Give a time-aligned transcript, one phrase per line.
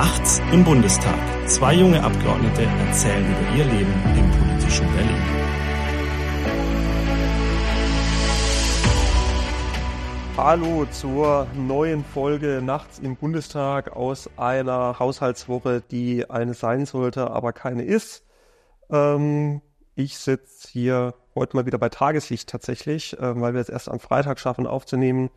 [0.00, 1.14] Nachts im Bundestag.
[1.46, 5.22] Zwei junge Abgeordnete erzählen über ihr Leben im politischen Berlin.
[10.38, 17.52] Hallo zur neuen Folge Nachts im Bundestag aus einer Haushaltswoche, die eine sein sollte, aber
[17.52, 18.24] keine ist.
[18.88, 19.60] Ähm,
[19.96, 24.00] ich sitze hier heute mal wieder bei Tageslicht tatsächlich, äh, weil wir es erst am
[24.00, 25.28] Freitag schaffen aufzunehmen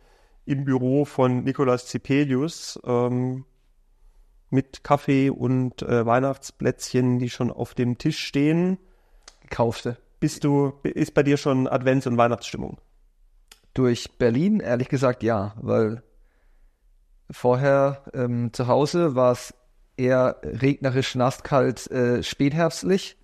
[0.46, 3.44] im Büro von Nikolaus Zipelius ähm,
[4.54, 8.78] mit Kaffee und äh, Weihnachtsplätzchen, die schon auf dem Tisch stehen.
[9.42, 9.98] Gekaufte.
[10.20, 12.78] Bist du, ist bei dir schon Advents- und Weihnachtsstimmung?
[13.74, 16.02] Durch Berlin, ehrlich gesagt, ja, weil
[17.30, 19.52] vorher ähm, zu Hause war es
[19.96, 23.16] eher regnerisch, nass, kalt, äh, spätherbstlich.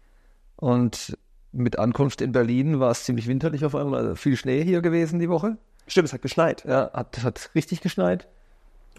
[0.56, 1.16] Und
[1.52, 5.20] mit Ankunft in Berlin war es ziemlich winterlich auf einmal, also viel Schnee hier gewesen
[5.20, 5.56] die Woche.
[5.86, 6.64] Stimmt, es hat geschneit.
[6.64, 8.28] Ja, hat, hat richtig geschneit.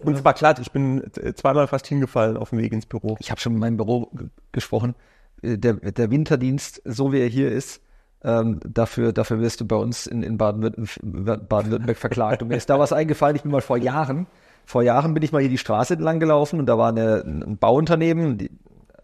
[0.02, 3.16] Und es war klar, ich bin äh, zweimal fast hingefallen auf dem Weg ins Büro.
[3.20, 4.10] Ich habe schon in meinem Büro
[4.50, 4.94] gesprochen.
[5.42, 7.80] Äh, der, der Winterdienst, so wie er hier ist,
[8.24, 12.42] ähm, dafür, dafür wirst du bei uns in, in Baden-Württemberg Baden verklagt.
[12.42, 14.26] Und mir ist da was eingefallen, ich bin mal vor Jahren,
[14.64, 17.58] vor Jahren bin ich mal hier die Straße entlang gelaufen und da war eine, ein
[17.58, 18.50] Bauunternehmen, die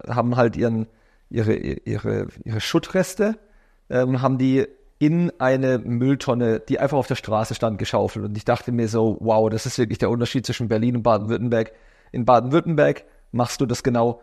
[0.07, 0.87] haben halt ihren,
[1.31, 3.37] ihre, ihre, ihre Schuttreste,
[3.91, 4.67] ähm, haben die
[4.99, 8.25] in eine Mülltonne, die einfach auf der Straße stand, geschaufelt.
[8.25, 11.73] Und ich dachte mir so, wow, das ist wirklich der Unterschied zwischen Berlin und Baden-Württemberg.
[12.11, 14.21] In Baden-Württemberg machst du das genau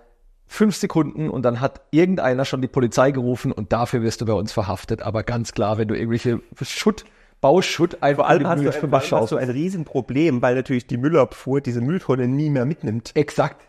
[0.47, 4.33] fünf Sekunden und dann hat irgendeiner schon die Polizei gerufen und dafür wirst du bei
[4.33, 5.01] uns verhaftet.
[5.01, 7.05] Aber ganz klar, wenn du irgendwelche Schutt,
[7.41, 11.61] Bauschutt einfach Vor allem hast du, ein, hast du ein Riesenproblem, weil natürlich die Müllabfuhr
[11.61, 13.11] diese Mülltonne nie mehr mitnimmt.
[13.15, 13.61] Exakt.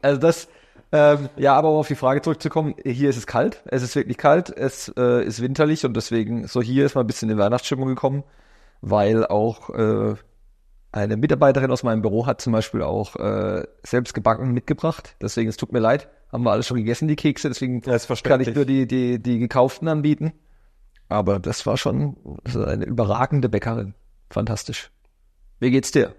[0.00, 0.48] Also das,
[0.92, 4.16] ähm, ja, aber um auf die Frage zurückzukommen, hier ist es kalt, es ist wirklich
[4.16, 7.88] kalt, es äh, ist winterlich und deswegen, so hier ist mal ein bisschen in Weihnachtsstimmung
[7.88, 8.24] gekommen,
[8.80, 10.14] weil auch äh,
[10.92, 15.16] eine Mitarbeiterin aus meinem Büro hat zum Beispiel auch äh, selbst gebacken mitgebracht.
[15.20, 18.54] Deswegen, es tut mir leid, haben wir alles schon gegessen, die Kekse, deswegen kann ich
[18.54, 20.32] nur die, die, die gekauften anbieten.
[21.08, 22.16] Aber das war schon
[22.54, 23.94] eine überragende Bäckerin.
[24.30, 24.90] Fantastisch.
[25.58, 26.14] Wie geht's dir?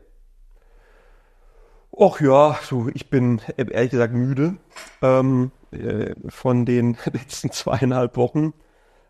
[1.91, 4.57] Och ja, so, ich bin ehrlich gesagt müde
[5.01, 8.53] ähm, äh, von den letzten zweieinhalb Wochen,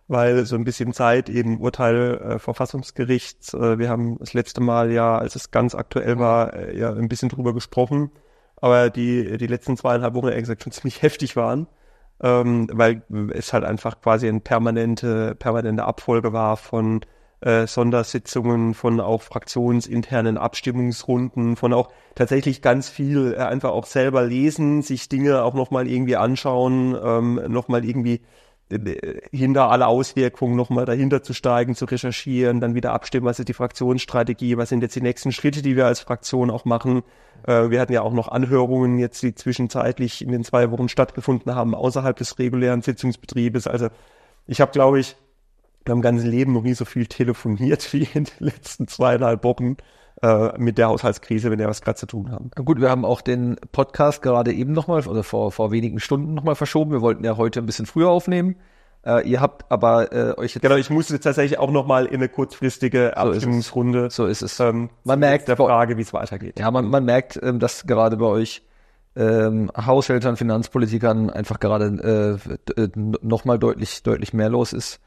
[0.07, 3.53] weil so ein bisschen Zeit eben Urteil äh, Verfassungsgerichts.
[3.53, 7.09] Äh, wir haben das letzte Mal ja, als es ganz aktuell war, äh, ja ein
[7.09, 8.11] bisschen drüber gesprochen,
[8.55, 11.67] aber die die letzten zweieinhalb Wochen ehrlich gesagt schon ziemlich heftig waren,
[12.21, 13.03] ähm, weil
[13.33, 17.01] es halt einfach quasi eine permanente permanente Abfolge war von
[17.41, 24.23] äh, Sondersitzungen, von auch fraktionsinternen Abstimmungsrunden, von auch tatsächlich ganz viel äh, einfach auch selber
[24.23, 28.19] lesen, sich Dinge auch nochmal irgendwie anschauen, ähm, nochmal irgendwie
[28.69, 33.47] äh, hinter alle Auswirkungen nochmal dahinter zu steigen, zu recherchieren, dann wieder abstimmen, was ist
[33.47, 37.03] die Fraktionsstrategie, was sind jetzt die nächsten Schritte, die wir als Fraktion auch machen.
[37.45, 41.73] Wir hatten ja auch noch Anhörungen jetzt, die zwischenzeitlich in den zwei Wochen stattgefunden haben,
[41.73, 43.65] außerhalb des regulären Sitzungsbetriebes.
[43.65, 43.87] Also
[44.45, 45.15] ich habe, glaube ich,
[45.87, 49.77] meinem ganzen Leben noch nie so viel telefoniert wie in den letzten zweieinhalb Wochen
[50.21, 52.51] äh, mit der Haushaltskrise, wenn wir was gerade zu tun haben.
[52.65, 56.55] Gut, wir haben auch den Podcast gerade eben nochmal, oder vor, vor wenigen Stunden nochmal
[56.55, 56.91] verschoben.
[56.91, 58.55] Wir wollten ja heute ein bisschen früher aufnehmen.
[59.05, 60.61] Äh, ihr habt aber äh, euch jetzt.
[60.61, 64.09] Genau, ich musste tatsächlich auch nochmal in eine kurzfristige so Abstimmungsrunde.
[64.09, 64.59] So ist es.
[64.59, 66.59] Ähm, man merkt der Frage, wie es weitergeht.
[66.59, 68.63] Ja, man, man merkt, ähm, dass gerade bei euch
[69.15, 72.39] ähm, Haushältern, Finanzpolitikern einfach gerade
[72.75, 72.87] äh,
[73.21, 74.99] nochmal deutlich, deutlich mehr los ist.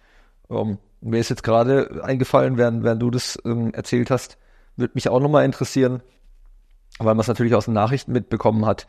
[0.48, 4.38] Um, mir ist jetzt gerade eingefallen, während, während du das ähm, erzählt hast,
[4.76, 6.02] würde mich auch nochmal interessieren,
[6.98, 8.86] weil man es natürlich aus den Nachrichten mitbekommen hat.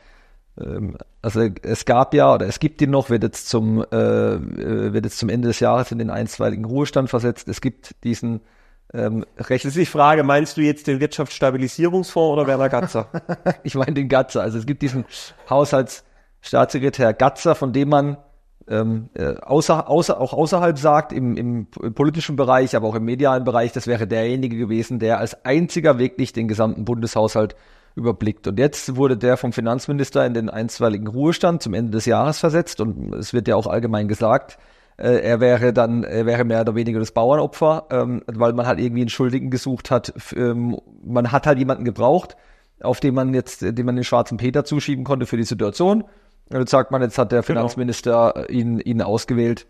[0.60, 3.96] Ähm, also es gab ja oder es gibt ihn noch, wird jetzt zum äh,
[4.36, 7.48] äh, wird jetzt zum Ende des Jahres in den einstweiligen Ruhestand versetzt.
[7.48, 8.42] Es gibt diesen
[8.94, 9.66] ähm, Recht.
[9.66, 13.08] Das ist die Frage, meinst du jetzt den Wirtschaftsstabilisierungsfonds oder Werner Gatzer?
[13.64, 14.42] ich meine den Gatzer.
[14.42, 15.06] Also es gibt diesen
[15.50, 18.18] Haushaltsstaatssekretär Gatzer, von dem man
[18.68, 23.44] ähm, äh, außer, außer, auch außerhalb sagt, im, im, politischen Bereich, aber auch im medialen
[23.44, 27.56] Bereich, das wäre derjenige gewesen, der als einziger wirklich den gesamten Bundeshaushalt
[27.96, 28.48] überblickt.
[28.48, 32.82] Und jetzt wurde der vom Finanzminister in den einstweiligen Ruhestand zum Ende des Jahres versetzt
[32.82, 34.58] und es wird ja auch allgemein gesagt,
[34.98, 38.80] äh, er wäre dann, er wäre mehr oder weniger das Bauernopfer, ähm, weil man halt
[38.80, 40.14] irgendwie einen Schuldigen gesucht hat.
[40.36, 42.36] Ähm, man hat halt jemanden gebraucht,
[42.82, 46.04] auf den man jetzt, den man den schwarzen Peter zuschieben konnte für die Situation.
[46.60, 47.60] Jetzt sagt man, jetzt hat der genau.
[47.60, 48.48] Finanzminister genau.
[48.48, 49.68] ihn, ihn ausgewählt.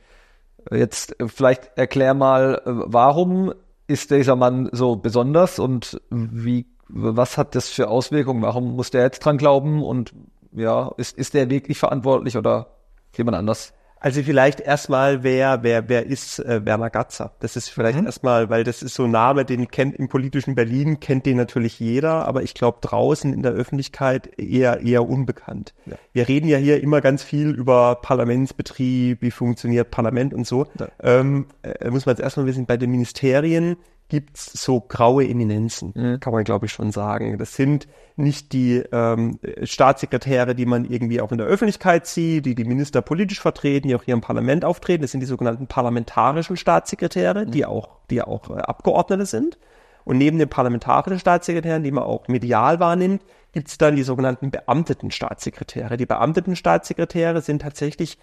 [0.72, 3.54] Jetzt äh, vielleicht erklär mal, äh, warum
[3.88, 8.42] ist dieser Mann so besonders und wie, was hat das für Auswirkungen?
[8.42, 10.14] Warum muss der jetzt dran glauben und
[10.54, 12.68] ja, ist, ist der wirklich verantwortlich oder
[13.16, 13.74] jemand anders?
[14.04, 17.32] Also vielleicht erstmal, wer, wer, wer ist äh, Werner Gatzer?
[17.40, 18.06] Das ist vielleicht mhm.
[18.06, 21.80] erstmal, weil das ist so ein Name, den kennt im politischen Berlin, kennt den natürlich
[21.80, 25.74] jeder, aber ich glaube draußen in der Öffentlichkeit eher, eher unbekannt.
[25.86, 25.96] Ja.
[26.12, 30.68] Wir reden ja hier immer ganz viel über Parlamentsbetrieb, wie funktioniert Parlament und so.
[30.78, 30.90] Ja.
[31.02, 33.78] Ähm, äh, muss man jetzt erstmal wissen, bei den Ministerien
[34.14, 36.20] gibt's so graue Eminenzen, mhm.
[36.20, 37.40] kann man glaube ich schon sagen.
[37.40, 42.54] Das sind nicht die ähm, Staatssekretäre, die man irgendwie auch in der Öffentlichkeit sieht, die
[42.54, 45.02] die Minister politisch vertreten, die auch hier im Parlament auftreten.
[45.02, 47.52] Das sind die sogenannten parlamentarischen Staatssekretäre, mhm.
[47.52, 49.58] die auch, die auch äh, Abgeordnete sind.
[50.06, 55.10] Und neben den parlamentarischen Staatssekretären, die man auch medial wahrnimmt, gibt's dann die sogenannten beamteten
[55.10, 55.98] Staatssekretäre.
[55.98, 58.20] Die beamteten Staatssekretäre sind tatsächlich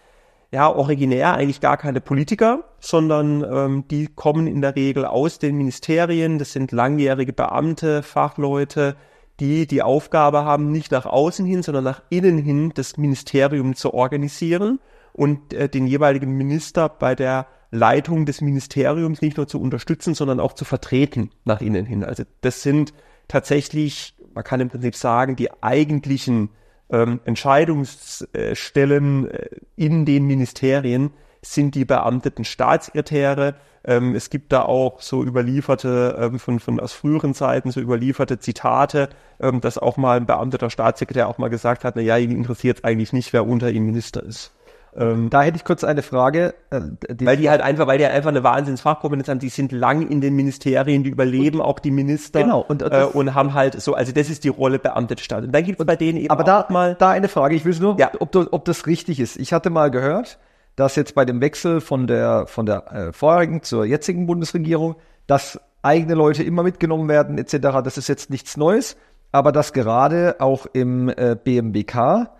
[0.52, 5.56] ja originär eigentlich gar keine Politiker, sondern ähm, die kommen in der Regel aus den
[5.56, 6.38] Ministerien.
[6.38, 8.96] Das sind langjährige Beamte, Fachleute,
[9.38, 13.94] die die Aufgabe haben, nicht nach außen hin, sondern nach innen hin das Ministerium zu
[13.94, 14.80] organisieren
[15.12, 20.40] und äh, den jeweiligen Minister bei der Leitung des Ministeriums nicht nur zu unterstützen, sondern
[20.40, 22.04] auch zu vertreten nach innen hin.
[22.04, 22.92] Also das sind
[23.28, 26.50] tatsächlich, man kann im Prinzip sagen, die eigentlichen
[26.90, 33.54] ähm, Entscheidungsstellen äh, in den Ministerien sind die beamteten Staatssekretäre.
[33.82, 38.38] Ähm, es gibt da auch so überlieferte, ähm, von, von aus früheren Zeiten, so überlieferte
[38.38, 39.08] Zitate,
[39.40, 42.84] ähm, dass auch mal ein beamteter Staatssekretär auch mal gesagt hat, na ja, ihn interessiert
[42.84, 44.52] eigentlich nicht, wer unter ihm Minister ist.
[44.96, 46.54] Ähm, da hätte ich kurz eine Frage.
[46.70, 46.80] Äh,
[47.14, 50.20] die weil die halt einfach, weil die einfach eine Wahnsinnsfachkompetenz haben, die sind lang in
[50.20, 54.12] den Ministerien, die überleben auch die Minister genau, und, äh, und haben halt so, also
[54.12, 55.44] das ist die Rolle Beamtete Staat.
[55.44, 57.78] Und dann gibt es bei denen eben aber da, mal da eine Frage, ich will
[57.78, 58.10] nur, ja.
[58.18, 59.36] ob, ob das richtig ist.
[59.36, 60.38] Ich hatte mal gehört,
[60.74, 64.96] dass jetzt bei dem Wechsel von der von der äh, vorherigen zur jetzigen Bundesregierung,
[65.26, 67.82] dass eigene Leute immer mitgenommen werden etc.
[67.84, 68.96] Das ist jetzt nichts Neues,
[69.30, 72.30] aber dass gerade auch im äh, BMWK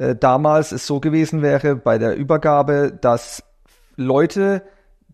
[0.00, 3.44] äh, damals es so gewesen wäre bei der Übergabe, dass
[3.96, 4.62] Leute,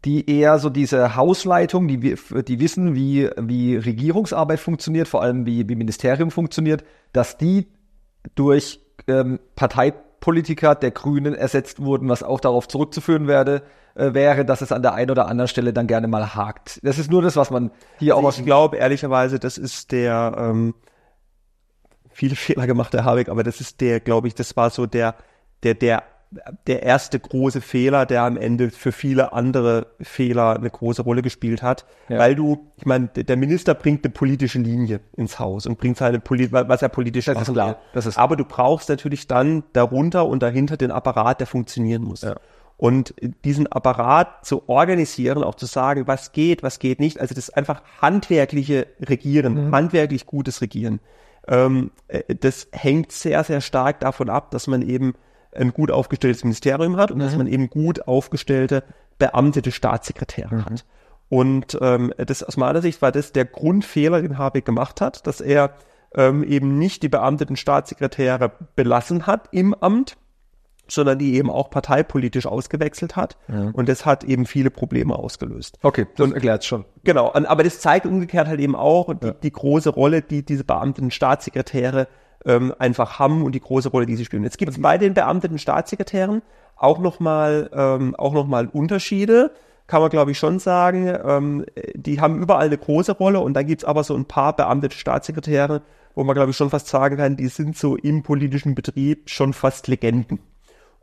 [0.04, 5.68] die eher so diese Hausleitung, die, die wissen, wie, wie Regierungsarbeit funktioniert, vor allem wie,
[5.68, 7.66] wie Ministerium funktioniert, dass die
[8.36, 13.62] durch ähm, Parteipolitiker der Grünen ersetzt wurden, was auch darauf zurückzuführen werde,
[13.96, 16.78] äh, wäre, dass es an der einen oder anderen Stelle dann gerne mal hakt.
[16.84, 18.38] Das ist nur das, was man hier also auch.
[18.38, 20.74] Ich glaube ehrlicherweise, das ist der ähm,
[22.16, 25.14] viele Fehler gemacht, der Habeck, aber das ist der, glaube ich, das war so der,
[25.62, 26.02] der, der,
[26.66, 31.62] der erste große Fehler, der am Ende für viele andere Fehler eine große Rolle gespielt
[31.62, 31.86] hat.
[32.08, 32.18] Ja.
[32.18, 36.18] Weil du, ich meine, der Minister bringt eine politische Linie ins Haus und bringt seine
[36.18, 37.78] Poli was er politisch das ist klar.
[37.92, 42.22] Das ist aber du brauchst natürlich dann darunter und dahinter den Apparat, der funktionieren muss.
[42.22, 42.34] Ja.
[42.76, 43.14] Und
[43.44, 47.82] diesen Apparat zu organisieren, auch zu sagen, was geht, was geht nicht, also das einfach
[48.02, 49.74] handwerkliche Regieren, mhm.
[49.74, 51.00] handwerklich gutes Regieren.
[51.48, 55.14] Ähm, äh, das hängt sehr, sehr stark davon ab, dass man eben
[55.54, 57.22] ein gut aufgestelltes Ministerium hat und mhm.
[57.22, 58.84] dass man eben gut aufgestellte
[59.18, 60.64] beamtete Staatssekretäre mhm.
[60.64, 60.84] hat.
[61.28, 65.40] Und ähm, das aus meiner Sicht war das der Grundfehler, den Habeck gemacht hat, dass
[65.40, 65.74] er
[66.14, 70.16] ähm, eben nicht die beamteten Staatssekretäre belassen hat im Amt,
[70.88, 73.36] sondern die eben auch parteipolitisch ausgewechselt hat.
[73.48, 73.70] Ja.
[73.72, 75.78] Und das hat eben viele Probleme ausgelöst.
[75.82, 76.84] Okay, das erklärt schon.
[77.04, 79.32] Genau, aber das zeigt umgekehrt halt eben auch die, ja.
[79.32, 82.08] die große Rolle, die diese beamteten Staatssekretäre
[82.44, 84.44] ähm, einfach haben und die große Rolle, die sie spielen.
[84.44, 86.42] Jetzt gibt es bei den beamteten Staatssekretären
[86.76, 89.52] auch nochmal ähm, auch noch mal Unterschiede
[89.86, 91.12] kann man glaube ich schon sagen.
[91.24, 94.96] Ähm, die haben überall eine große Rolle und dann gibt's aber so ein paar beamtete
[94.96, 95.82] Staatssekretäre,
[96.14, 99.52] wo man glaube ich schon fast sagen kann, die sind so im politischen Betrieb schon
[99.52, 100.40] fast Legenden.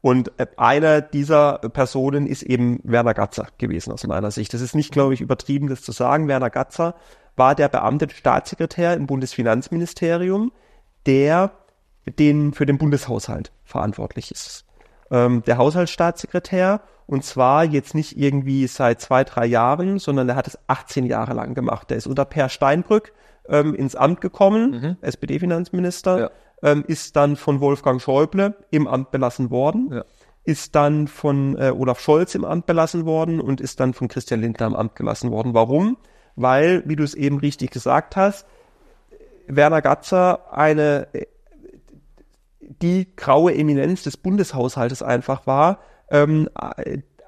[0.04, 4.54] Und äh, einer dieser Personen ist eben Werner Gatzer gewesen aus meiner Sicht.
[4.54, 6.28] Das ist nicht, glaube ich, übertrieben, das zu sagen.
[6.28, 6.96] Werner Gatzer
[7.38, 10.52] war der beamtete Staatssekretär im Bundesfinanzministerium,
[11.06, 11.52] der
[12.20, 14.66] den für den Bundeshaushalt verantwortlich ist.
[15.10, 20.48] Ähm, der Haushaltsstaatssekretär und zwar jetzt nicht irgendwie seit zwei, drei Jahren, sondern er hat
[20.48, 21.90] es 18 Jahre lang gemacht.
[21.90, 23.14] Der ist unter Per Steinbrück
[23.48, 24.98] ähm, ins Amt gekommen, mhm.
[25.00, 26.20] SPD-Finanzminister.
[26.20, 26.32] Ja
[26.64, 30.06] ähm, ist dann von Wolfgang Schäuble im Amt belassen worden, ja.
[30.44, 34.42] ist dann von äh, Olaf Scholz im Amt belassen worden und ist dann von Christian
[34.42, 35.54] Lindner im Amt gelassen worden.
[35.54, 35.98] Warum?
[36.36, 38.48] Weil, wie du es eben richtig gesagt hast,
[39.46, 41.08] Werner Gatzer eine
[42.82, 45.80] die graue Eminenz des Bundeshaushaltes einfach war,
[46.10, 46.50] ähm,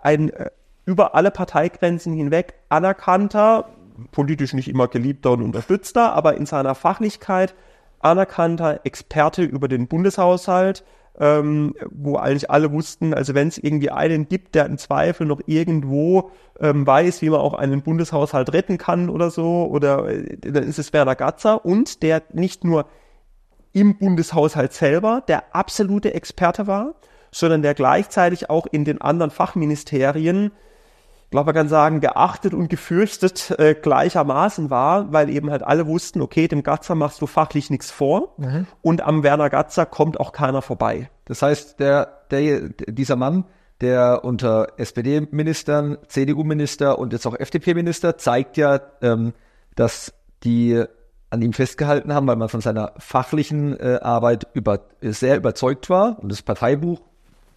[0.01, 0.49] ein äh,
[0.85, 3.69] über alle Parteigrenzen hinweg anerkannter,
[4.11, 7.55] politisch nicht immer geliebter und unterstützter, aber in seiner Fachlichkeit
[8.05, 10.85] anerkannter Experte über den Bundeshaushalt,
[11.19, 15.41] ähm, wo eigentlich alle wussten, also wenn es irgendwie einen gibt, der im Zweifel noch
[15.47, 20.63] irgendwo ähm, weiß, wie man auch einen Bundeshaushalt retten kann oder so, oder äh, dann
[20.63, 22.85] ist es Werner Gatzer und der nicht nur
[23.73, 26.95] im Bundeshaushalt selber der absolute Experte war,
[27.31, 30.51] sondern der gleichzeitig auch in den anderen Fachministerien
[31.35, 36.21] glaube, man kann sagen, geachtet und gefürchtet äh, gleichermaßen war, weil eben halt alle wussten,
[36.21, 38.67] okay, dem Gatzer machst du fachlich nichts vor mhm.
[38.81, 41.09] und am Werner Gatzer kommt auch keiner vorbei.
[41.25, 43.43] Das heißt, der, der, dieser Mann,
[43.81, 49.33] der unter SPD-Ministern, CDU-Minister und jetzt auch FDP-Minister zeigt ja, ähm,
[49.75, 50.13] dass
[50.45, 50.85] die
[51.31, 56.17] an ihm festgehalten haben, weil man von seiner fachlichen äh, Arbeit über, sehr überzeugt war.
[56.19, 57.01] Und das Parteibuch,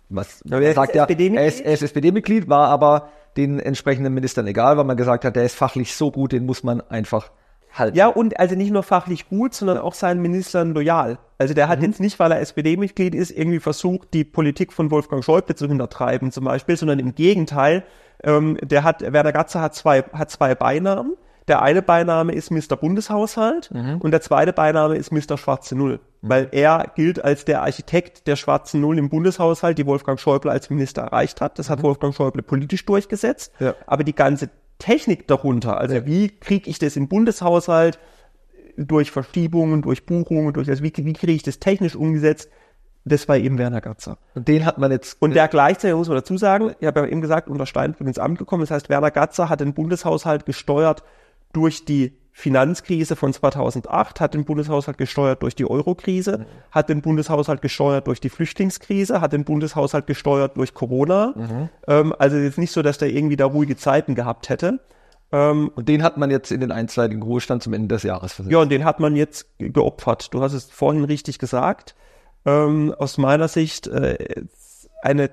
[0.09, 4.77] was ja, sagt ja, er ist, er ist SPD-Mitglied, war aber den entsprechenden Ministern egal,
[4.77, 7.31] weil man gesagt hat, der ist fachlich so gut, den muss man einfach
[7.73, 7.97] halten.
[7.97, 11.19] Ja, und also nicht nur fachlich gut, sondern auch seinen Ministern loyal.
[11.37, 11.87] Also der hat mhm.
[11.87, 16.33] jetzt nicht, weil er SPD-Mitglied ist, irgendwie versucht, die Politik von Wolfgang Schäuble zu hintertreiben
[16.33, 17.85] zum Beispiel, sondern im Gegenteil,
[18.25, 21.15] ähm, der hat, Werner Gatzer hat zwei, hat zwei Beinamen.
[21.47, 22.77] Der eine Beiname ist Mr.
[22.77, 23.99] Bundeshaushalt mhm.
[23.99, 25.39] und der zweite Beiname ist Mr.
[25.39, 26.01] Schwarze Null.
[26.21, 30.71] Weil er gilt als der Architekt der schwarzen Null im Bundeshaushalt, die Wolfgang Schäuble als
[30.71, 31.59] Minister erreicht hat.
[31.59, 31.85] Das hat mhm.
[31.85, 33.53] Wolfgang Schäuble politisch durchgesetzt.
[33.61, 33.75] Ja.
[33.87, 37.99] Aber die ganze Technik darunter, also wie kriege ich das im Bundeshaushalt
[38.77, 42.49] durch Verschiebungen, durch Buchungen, durch das, wie, wie kriege ich das technisch umgesetzt,
[43.05, 44.19] das war eben Werner Gatzer.
[44.35, 45.21] Und den hat man jetzt.
[45.21, 48.19] Und der gleichzeitig, muss man dazu sagen, ich habe ja eben gesagt, unter Steinbrück ins
[48.19, 48.61] Amt gekommen.
[48.61, 51.03] Das heißt, Werner Gatzer hat den Bundeshaushalt gesteuert
[51.53, 56.45] durch die Finanzkrise von 2008, hat den Bundeshaushalt gesteuert durch die Eurokrise, mhm.
[56.71, 61.35] hat den Bundeshaushalt gesteuert durch die Flüchtlingskrise, hat den Bundeshaushalt gesteuert durch Corona.
[61.35, 61.69] Mhm.
[61.89, 64.79] Ähm, also jetzt nicht so, dass der irgendwie da ruhige Zeiten gehabt hätte.
[65.33, 68.53] Ähm, und den hat man jetzt in den einzeitigen Ruhestand zum Ende des Jahres versetzt.
[68.53, 70.33] Ja, und den hat man jetzt geopfert.
[70.33, 71.97] Du hast es vorhin richtig gesagt.
[72.47, 74.45] Ähm, aus meiner Sicht äh,
[75.03, 75.31] eine,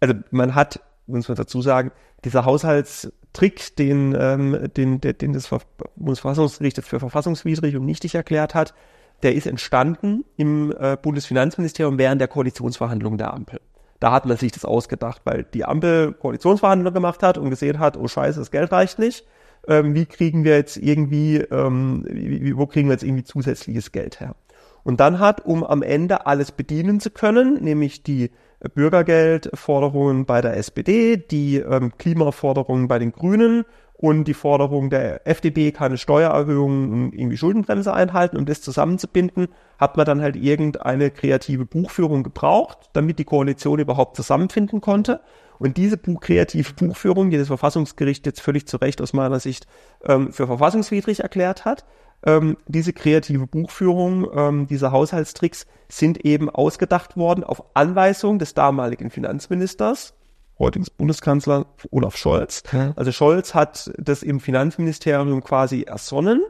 [0.00, 1.90] also man hat, muss man dazu sagen,
[2.24, 5.50] dieser Haushalts Trick, den, ähm, den, den, den das
[5.96, 8.74] Bundesverfassungsgericht für verfassungswidrig und nichtig erklärt hat,
[9.22, 13.60] der ist entstanden im äh, Bundesfinanzministerium während der Koalitionsverhandlungen der Ampel.
[14.00, 17.96] Da hat man sich das ausgedacht, weil die Ampel Koalitionsverhandlungen gemacht hat und gesehen hat,
[17.96, 19.26] oh scheiße, das Geld reicht nicht.
[19.66, 24.20] Ähm, wie kriegen wir jetzt irgendwie, ähm, wie, wo kriegen wir jetzt irgendwie zusätzliches Geld
[24.20, 24.36] her?
[24.82, 28.30] Und dann hat, um am Ende alles bedienen zu können, nämlich die
[28.68, 33.64] Bürgergeldforderungen bei der SPD, die ähm, Klimaforderungen bei den Grünen
[33.96, 39.96] und die Forderung der FDP, keine Steuererhöhungen und irgendwie Schuldenbremse einhalten, um das zusammenzubinden, hat
[39.96, 45.20] man dann halt irgendeine kreative Buchführung gebraucht, damit die Koalition überhaupt zusammenfinden konnte.
[45.58, 49.66] Und diese Buch kreative Buchführung, die das Verfassungsgericht jetzt völlig zu Recht aus meiner Sicht
[50.04, 51.84] ähm, für verfassungswidrig erklärt hat,
[52.24, 59.10] ähm, diese kreative Buchführung, ähm, diese Haushaltstricks sind eben ausgedacht worden auf Anweisung des damaligen
[59.10, 60.14] Finanzministers,
[60.58, 62.62] heutigen Bundeskanzler Olaf Scholz.
[62.96, 66.42] Also Scholz hat das im Finanzministerium quasi ersonnen,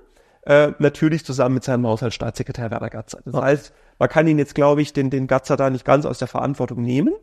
[0.43, 3.21] äh, natürlich zusammen mit seinem Haushaltsstaatssekretär Werner Gatzer.
[3.25, 6.19] Das heißt, man kann ihn jetzt, glaube ich, den, den Gatzer da nicht ganz aus
[6.19, 7.14] der Verantwortung nehmen.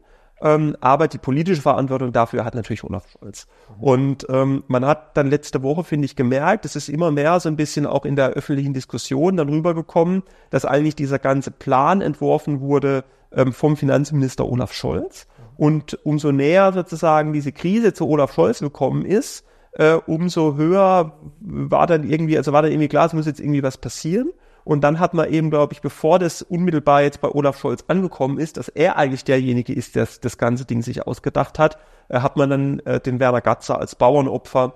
[0.42, 3.48] Ähm, aber die politische Verantwortung dafür hat natürlich Olaf Scholz.
[3.78, 3.84] Mhm.
[3.84, 7.48] Und ähm, man hat dann letzte Woche, finde ich, gemerkt, es ist immer mehr so
[7.48, 12.60] ein bisschen auch in der öffentlichen Diskussion dann rübergekommen, dass eigentlich dieser ganze Plan entworfen
[12.60, 15.28] wurde ähm, vom Finanzminister Olaf Scholz.
[15.28, 15.44] Mhm.
[15.58, 21.88] Und umso näher sozusagen diese Krise zu Olaf Scholz gekommen ist, äh, umso höher war
[21.88, 24.32] dann irgendwie, also war dann irgendwie klar, es muss jetzt irgendwie was passieren.
[24.64, 28.38] Und dann hat man eben, glaube ich, bevor das unmittelbar jetzt bei Olaf Scholz angekommen
[28.38, 31.78] ist, dass er eigentlich derjenige ist, der das ganze Ding sich ausgedacht hat,
[32.10, 34.76] äh, hat man dann äh, den Werner Gatzer als Bauernopfer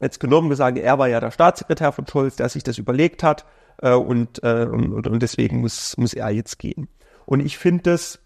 [0.00, 3.44] jetzt genommen, gesagt, er war ja der Staatssekretär von Scholz, der sich das überlegt hat
[3.82, 6.88] äh, und, äh, und, und deswegen muss, muss er jetzt gehen.
[7.26, 8.18] Und ich finde das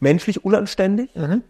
[0.00, 1.14] menschlich unanständig.
[1.14, 1.44] Mhm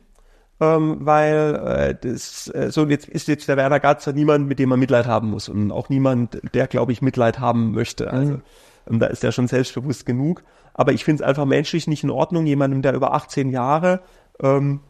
[0.61, 4.69] ähm, weil äh, das äh, so jetzt ist jetzt der Werner Gatzer niemand, mit dem
[4.69, 8.11] man Mitleid haben muss und auch niemand, der glaube ich Mitleid haben möchte.
[8.11, 8.41] Also
[8.89, 8.99] mhm.
[9.01, 10.43] da ist er schon selbstbewusst genug.
[10.73, 14.01] Aber ich finde es einfach menschlich nicht in Ordnung, jemandem, der über 18 Jahre,
[14.41, 14.81] ähm,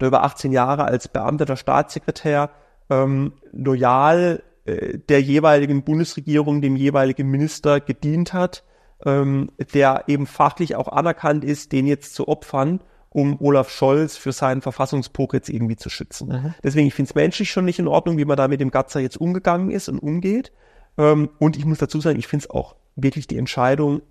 [0.00, 2.50] der über 18 Jahre als Beamter der Staatssekretär
[2.90, 8.64] ähm, loyal äh, der jeweiligen Bundesregierung, dem jeweiligen Minister gedient hat,
[9.04, 12.80] ähm, der eben fachlich auch anerkannt ist, den jetzt zu opfern
[13.12, 16.28] um Olaf Scholz für seinen Verfassungspok jetzt irgendwie zu schützen.
[16.28, 16.54] Mhm.
[16.62, 19.00] Deswegen, ich finde es menschlich schon nicht in Ordnung, wie man da mit dem Gatzer
[19.00, 20.52] jetzt umgegangen ist und umgeht.
[20.98, 24.02] Ähm, und ich muss dazu sagen, ich finde es auch wirklich die Entscheidung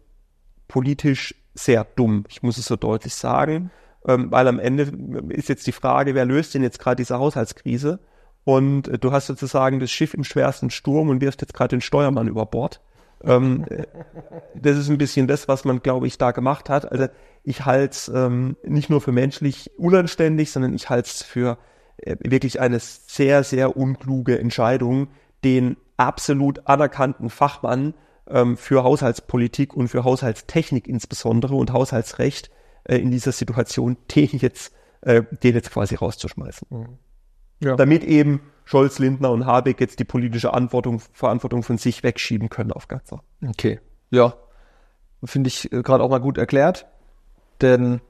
[0.68, 2.26] politisch sehr dumm.
[2.30, 3.72] Ich muss es so deutlich sagen,
[4.08, 4.92] ähm, weil am Ende
[5.30, 8.00] ist jetzt die Frage, wer löst denn jetzt gerade diese Haushaltskrise?
[8.44, 11.82] Und äh, du hast sozusagen das Schiff im schwersten Sturm und wirfst jetzt gerade den
[11.82, 12.82] Steuermann über Bord.
[13.24, 13.66] Ähm,
[14.56, 16.92] das ist ein bisschen das, was man, glaube ich, da gemacht hat.
[16.92, 17.08] Also
[17.44, 21.58] ich halte es ähm, nicht nur für menschlich unanständig, sondern ich halte es für
[21.98, 25.08] äh, wirklich eine sehr, sehr unkluge Entscheidung,
[25.44, 27.94] den absolut anerkannten Fachmann
[28.28, 32.52] ähm, für Haushaltspolitik und für Haushaltstechnik insbesondere und Haushaltsrecht
[32.84, 36.98] äh, in dieser Situation, den jetzt, äh, den jetzt quasi rauszuschmeißen.
[37.64, 37.76] Ja.
[37.76, 42.88] Damit eben Scholz, Lindner und Habeck jetzt die politische Verantwortung, von sich wegschieben können auf
[42.88, 43.24] Gatzer.
[43.46, 43.80] Okay.
[44.10, 44.36] Ja.
[45.24, 46.88] Finde ich äh, gerade auch mal gut erklärt.
[47.62, 48.02] Denn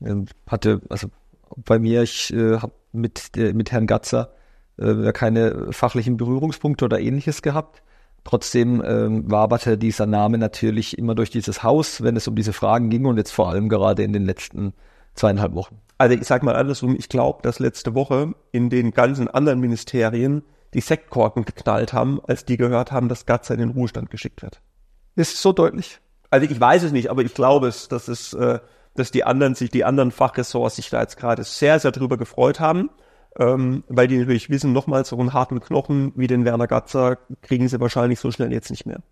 [0.00, 1.08] ähm, hatte, also
[1.56, 4.32] bei mir, ich äh, habe mit, äh, mit Herrn Gatzer
[4.78, 7.82] äh, keine fachlichen Berührungspunkte oder ähnliches gehabt.
[8.24, 12.88] Trotzdem ähm, waberte dieser Name natürlich immer durch dieses Haus, wenn es um diese Fragen
[12.88, 14.74] ging und jetzt vor allem gerade in den letzten
[15.14, 15.78] zweieinhalb Wochen.
[15.98, 20.42] Also ich sag mal andersrum, ich glaube, dass letzte Woche in den ganzen anderen Ministerien
[20.72, 24.62] die Sektkorken geknallt haben, als die gehört haben, dass Gatzer in den Ruhestand geschickt wird.
[25.16, 26.00] Ist so deutlich?
[26.32, 28.58] Also ich weiß es nicht, aber ich glaube es, dass es, äh,
[28.94, 32.58] dass die anderen sich, die anderen Fachressorts sich da jetzt gerade sehr, sehr drüber gefreut
[32.58, 32.88] haben,
[33.38, 37.68] ähm, weil die natürlich wissen, nochmal so einen harten Knochen wie den Werner Gatzer kriegen
[37.68, 39.02] sie wahrscheinlich so schnell jetzt nicht mehr.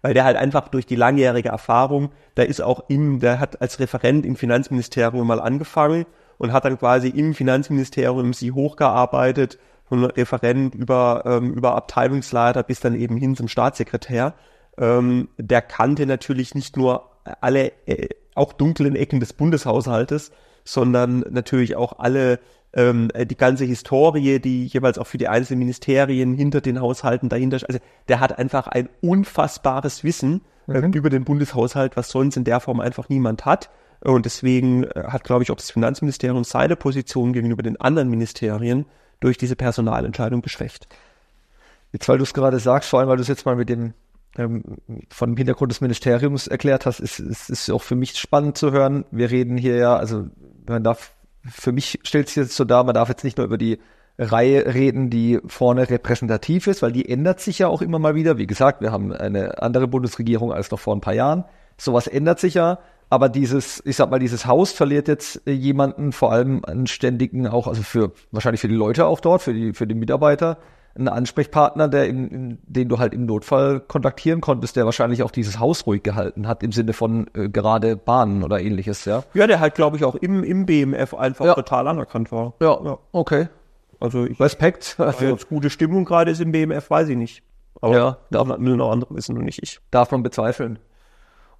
[0.00, 3.78] Weil der halt einfach durch die langjährige Erfahrung, der ist auch im, der hat als
[3.78, 6.06] Referent im Finanzministerium mal angefangen
[6.38, 12.80] und hat dann quasi im Finanzministerium sie hochgearbeitet, von Referent über, ähm, über Abteilungsleiter bis
[12.80, 14.34] dann eben hin zum Staatssekretär.
[14.78, 20.30] Ähm, der kannte natürlich nicht nur alle, äh, auch dunklen Ecken des Bundeshaushaltes,
[20.64, 22.38] sondern natürlich auch alle
[22.74, 27.60] ähm, die ganze Historie, die jeweils auch für die einzelnen Ministerien hinter den Haushalten dahinter.
[27.66, 27.78] Also
[28.08, 32.80] der hat einfach ein unfassbares Wissen äh, über den Bundeshaushalt, was sonst in der Form
[32.80, 33.70] einfach niemand hat.
[34.00, 38.84] Und deswegen äh, hat, glaube ich, auch das Finanzministerium seine Position gegenüber den anderen Ministerien
[39.20, 40.86] durch diese Personalentscheidung geschwächt.
[41.92, 43.94] Jetzt, weil du es gerade sagst, vor allem, weil du es jetzt mal mit dem
[44.38, 44.62] ähm,
[45.10, 48.72] von dem Hintergrund des Ministeriums erklärt hast, ist, ist, ist auch für mich spannend zu
[48.72, 49.04] hören.
[49.10, 50.26] Wir reden hier ja, also
[50.66, 51.12] man darf,
[51.44, 53.78] für mich stellt sich jetzt so dar, man darf jetzt nicht nur über die
[54.18, 58.38] Reihe reden, die vorne repräsentativ ist, weil die ändert sich ja auch immer mal wieder.
[58.38, 61.44] Wie gesagt, wir haben eine andere Bundesregierung als noch vor ein paar Jahren.
[61.76, 62.78] Sowas ändert sich ja.
[63.08, 67.46] Aber dieses, ich sag mal, dieses Haus verliert jetzt äh, jemanden, vor allem einen ständigen,
[67.46, 70.58] auch, also für, wahrscheinlich für die Leute auch dort, für die, für die Mitarbeiter,
[70.96, 75.30] einen Ansprechpartner, der in, in, den du halt im Notfall kontaktieren konntest, der wahrscheinlich auch
[75.30, 79.22] dieses Haus ruhig gehalten hat, im Sinne von äh, gerade Bahnen oder ähnliches, ja.
[79.34, 81.54] Ja, der halt, glaube ich, auch im, im BMF einfach Ja.
[81.54, 82.54] total anerkannt war.
[82.60, 83.48] Ja, okay.
[84.00, 84.94] Also ich Respekt.
[84.98, 87.42] weiß jetzt gute Stimmung gerade ist im BMF, weiß ich nicht.
[87.80, 88.18] Aber Ja.
[88.30, 89.80] darf man nur noch andere wissen und nicht ich.
[89.90, 90.78] Darf man bezweifeln.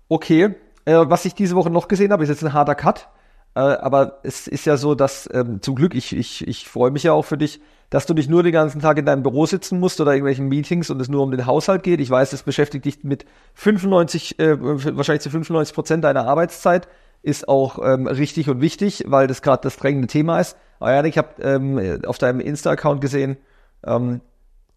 [0.08, 3.08] Okay, äh, was ich diese Woche noch gesehen habe, ist jetzt ein harter Cut.
[3.54, 7.02] Äh, aber es ist ja so, dass ähm, zum Glück, ich, ich, ich freue mich
[7.02, 9.78] ja auch für dich, dass du nicht nur den ganzen Tag in deinem Büro sitzen
[9.78, 12.00] musst oder irgendwelchen Meetings und es nur um den Haushalt geht.
[12.00, 16.88] Ich weiß, es beschäftigt dich mit 95, äh, wahrscheinlich zu 95 Prozent deiner Arbeitszeit.
[17.22, 20.56] Ist auch ähm, richtig und wichtig, weil das gerade das drängende Thema ist.
[20.78, 23.36] Aber ja, ich habe ähm, auf deinem Insta-Account gesehen,
[23.84, 24.20] ähm,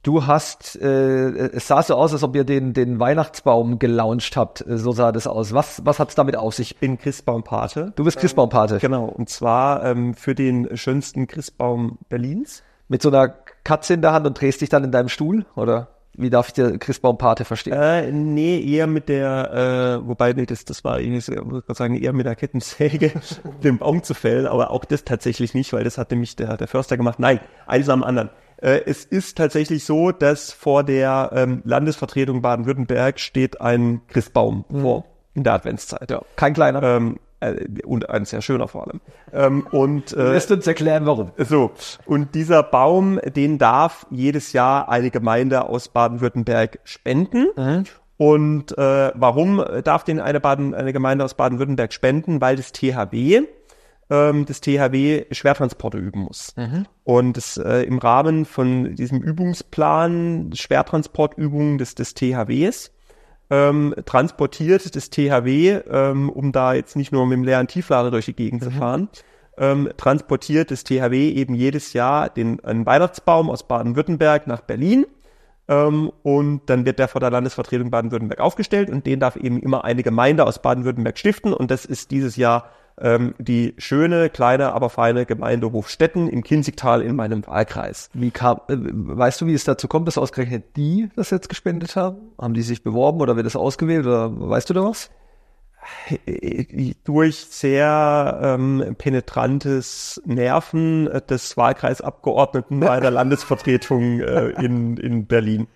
[0.02, 4.63] Du hast, äh, es sah so aus, als ob ihr den, den Weihnachtsbaum gelauncht habt.
[4.65, 5.54] So sah das aus.
[5.54, 6.72] Was, was hat's damit auf sich?
[6.72, 7.91] Ich bin Christbaumpate.
[7.98, 8.78] Du bist Christbaumpate.
[8.80, 12.63] Genau, und zwar ähm, für den schönsten Christbaum Berlins.
[12.89, 13.30] Mit so einer
[13.63, 15.45] Katze in der Hand und drehst dich dann in deinem Stuhl?
[15.56, 17.73] Oder wie darf ich dir Christbaumpate verstehen?
[17.73, 21.95] Äh, nee, eher mit der, äh, wobei, nee, das, das war ich muss grad sagen,
[21.95, 23.13] eher mit der Kettensäge
[23.63, 26.67] den Baum zu fällen, aber auch das tatsächlich nicht, weil das hat nämlich der, der
[26.67, 27.19] Förster gemacht.
[27.19, 28.32] Nein, eines am anderen.
[28.58, 35.06] Äh, es ist tatsächlich so, dass vor der ähm, Landesvertretung Baden-Württemberg steht ein Christbaum vor
[35.36, 36.12] in der Adventszeit.
[36.12, 36.21] Ja.
[36.36, 36.84] Kein kleiner.
[36.84, 37.29] Ähm, äh,
[37.86, 39.02] und ein sehr schöner vor allem.
[39.34, 41.32] Ähm, und äh, Lässt uns erklären, warum.
[41.38, 41.71] so,
[42.06, 47.47] und dieser Baum, den darf jedes Jahr eine Gemeinde aus Baden-Württemberg spenden.
[48.17, 52.41] Und äh, warum darf den eine, Baden, eine Gemeinde aus Baden-Württemberg spenden?
[52.41, 53.43] Weil das THW,
[54.10, 56.54] ähm, das THW Schwertransporte üben muss.
[57.06, 62.91] Und das, äh, im Rahmen von diesem Übungsplan Schwertransportübungen des, des THWs
[63.50, 68.26] ähm, transportiert das THW, ähm, um da jetzt nicht nur mit dem leeren Tieflader durch
[68.26, 69.10] die Gegend zu fahren,
[69.58, 75.06] ähm, transportiert das THW eben jedes Jahr den einen Weihnachtsbaum aus Baden-Württemberg nach Berlin.
[75.68, 79.84] Ähm, und dann wird der vor der Landesvertretung Baden-Württemberg aufgestellt und den darf eben immer
[79.84, 81.54] eine Gemeinde aus Baden-Württemberg stiften.
[81.54, 82.70] Und das ist dieses Jahr
[83.02, 88.10] ähm, die schöne, kleine, aber feine Gemeinde Hofstetten im Kinzigtal in meinem Wahlkreis.
[88.14, 91.96] Wie kam, äh, weißt du, wie es dazu kommt, dass ausgerechnet die das jetzt gespendet
[91.96, 92.18] haben?
[92.38, 95.10] Haben die sich beworben oder wird das ausgewählt oder weißt du da was?
[96.26, 105.26] äh, durch sehr ähm, penetrantes Nerven äh, des Wahlkreisabgeordneten bei der Landesvertretung äh, in, in
[105.26, 105.68] Berlin.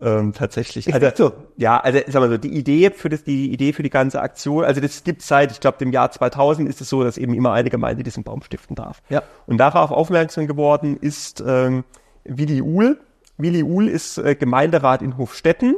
[0.00, 0.92] Ähm, tatsächlich.
[0.94, 1.32] Also, so?
[1.56, 4.64] ja, also sag mal so, die Idee für das, die Idee für die ganze Aktion,
[4.64, 7.52] also das gibt seit, ich glaube, dem Jahr 2000 ist es so, dass eben immer
[7.52, 9.02] eine Gemeinde diesen Baum stiften darf.
[9.08, 9.22] Ja.
[9.46, 11.84] Und darauf aufmerksam geworden ist ähm,
[12.24, 13.00] Willi Uhl.
[13.38, 15.76] Willi Uhl ist äh, Gemeinderat in Hofstetten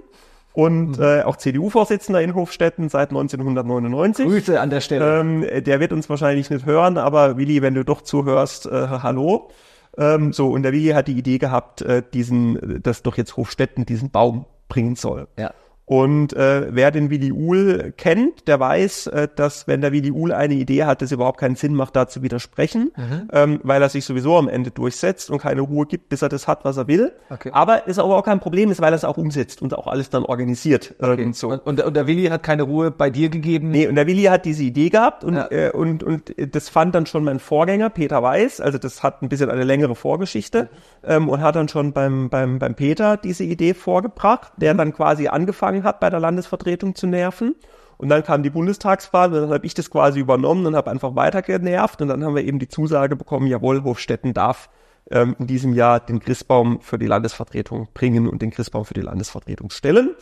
[0.53, 4.27] und äh, auch CDU-Vorsitzender in Hofstetten seit 1999.
[4.27, 5.21] Grüße an der Stelle.
[5.21, 9.51] Ähm, der wird uns wahrscheinlich nicht hören, aber Willi, wenn du doch zuhörst, äh, hallo.
[9.97, 13.87] Ähm, so, und der Willi hat die Idee gehabt, äh, diesen, dass doch jetzt Hofstetten
[13.87, 15.29] diesen Baum bringen soll.
[15.37, 15.53] ja.
[15.91, 20.31] Und äh, wer den Willi Uhl kennt, der weiß, äh, dass wenn der Willi Uhl
[20.31, 22.93] eine Idee hat, es überhaupt keinen Sinn macht, da zu widersprechen,
[23.33, 26.47] ähm, weil er sich sowieso am Ende durchsetzt und keine Ruhe gibt, bis er das
[26.47, 27.11] hat, was er will.
[27.29, 27.51] Okay.
[27.53, 30.11] Aber ist aber auch kein Problem, ist, weil er es auch umsetzt und auch alles
[30.11, 30.95] dann organisiert.
[31.01, 31.49] äh, und so.
[31.49, 33.73] Und, und, der- und der Willi hat keine Ruhe bei dir gegeben.
[33.73, 35.51] Nee, und der Willi hat diese Idee gehabt und, Ja.
[35.51, 39.29] äh, und, und das fand dann schon mein Vorgänger, Peter Weiß, also das hat ein
[39.29, 40.69] bisschen eine längere Vorgeschichte
[41.03, 45.27] ähm, und hat dann schon beim, beim, beim Peter diese Idee vorgebracht, der dann quasi
[45.27, 47.55] angefangen hat, bei der Landesvertretung zu nerven.
[47.97, 51.17] Und dann kam die Bundestagswahl und dann habe ich das quasi übernommen und habe einfach
[51.17, 54.71] weiter genervt und dann haben wir eben die Zusage bekommen, jawohl, Hofstetten darf
[55.11, 59.03] ähm, in diesem Jahr den Christbaum für die Landesvertretung bringen und den Christbaum für die
[59.03, 60.15] Landesvertretung stellen.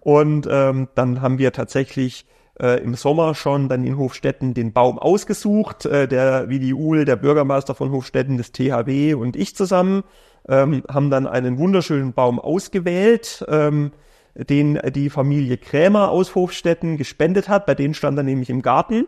[0.00, 2.26] Und ähm, dann haben wir tatsächlich
[2.60, 5.84] äh, im Sommer schon dann in Hofstetten den Baum ausgesucht.
[5.84, 10.04] Äh, der Willi Uhl, der Bürgermeister von Hofstetten, das THW und ich zusammen
[10.48, 13.92] ähm, haben dann einen wunderschönen Baum ausgewählt, ähm,
[14.36, 17.66] den die Familie Krämer aus Hofstetten gespendet hat.
[17.66, 19.06] Bei denen stand er nämlich im Garten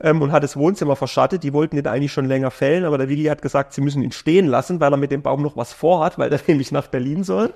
[0.00, 1.42] ähm, und hat das Wohnzimmer verschattet.
[1.42, 4.12] Die wollten den eigentlich schon länger fällen, aber der Willi hat gesagt, sie müssen ihn
[4.12, 7.24] stehen lassen, weil er mit dem Baum noch was vorhat, weil er nämlich nach Berlin
[7.24, 7.52] soll.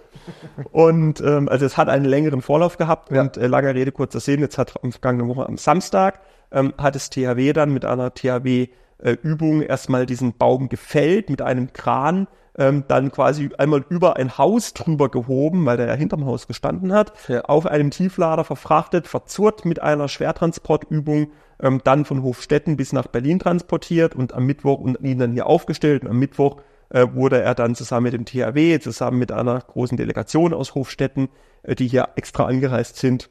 [0.72, 4.40] Und ähm, also es hat einen längeren Vorlauf gehabt und äh, lange Rede, kurzer Sinn,
[4.40, 6.20] jetzt hat am vergangenen Woche am Samstag
[6.54, 12.28] ähm, hat das THW dann mit einer THW-Übung erstmal diesen Baum gefällt mit einem Kran,
[12.56, 16.92] ähm, dann quasi einmal über ein Haus drüber gehoben, weil der ja hinterm Haus gestanden
[16.92, 17.42] hat, Ja.
[17.42, 23.38] auf einem Tieflader verfrachtet, verzurrt mit einer Schwertransportübung, ähm, dann von Hofstetten bis nach Berlin
[23.38, 26.58] transportiert und am Mittwoch und ihn dann hier aufgestellt und am Mittwoch
[26.90, 31.28] äh, wurde er dann zusammen mit dem THW, zusammen mit einer großen Delegation aus Hofstetten,
[31.62, 33.30] äh, die hier extra angereist sind,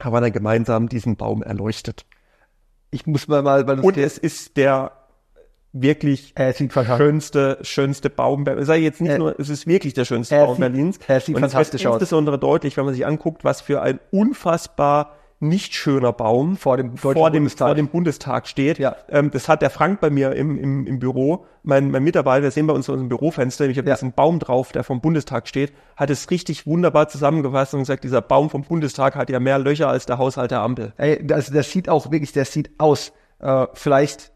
[0.00, 2.06] haben wir dann gemeinsam diesen Baum erleuchtet.
[2.90, 4.92] Ich muss mal mal, weil das Und es ist der
[5.82, 8.44] wirklich er sieht schönste, schönste Baum.
[8.44, 10.98] Ber- Sei jetzt nicht Er- nur, es ist wirklich der schönste Baum sieht- Berlins.
[11.06, 12.00] er sieht Und es fantastisch wird aus.
[12.00, 16.96] Insbesondere deutlich, wenn man sich anguckt, was für ein unfassbar nicht schöner Baum Vor dem
[16.96, 17.68] vor dem, Bundestag.
[17.68, 18.78] vor dem Bundestag steht.
[18.78, 18.96] Ja.
[19.10, 22.50] Ähm, das hat der Frank bei mir im, im, im Büro, mein, mein Mitarbeiter, wir
[22.50, 23.96] sehen bei uns in unserem Bürofenster, ich habe Ja.
[23.96, 28.22] diesen Baum drauf, der vom Bundestag steht, hat es richtig wunderbar zusammengefasst und gesagt, dieser
[28.22, 30.94] Baum vom Bundestag hat ja mehr Löcher als der Haushalt der Ampel.
[30.96, 33.12] Ey, also das sieht auch wirklich, der sieht aus.
[33.38, 34.32] Äh, vielleicht,